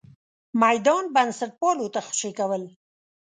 [0.63, 2.63] میدان بنسټپالو ته خوشې کول.